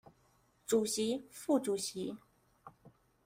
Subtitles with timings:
[0.65, 2.17] 主席副主席